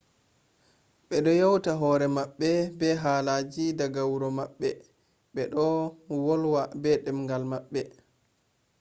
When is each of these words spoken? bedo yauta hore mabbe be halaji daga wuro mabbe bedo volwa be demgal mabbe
bedo 1.09 1.31
yauta 1.41 1.71
hore 1.81 2.05
mabbe 2.17 2.49
be 2.79 2.87
halaji 3.03 3.65
daga 3.79 4.01
wuro 4.11 4.29
mabbe 4.39 4.69
bedo 5.35 5.63
volwa 6.23 6.63
be 6.81 6.91
demgal 7.05 7.43
mabbe 7.51 7.81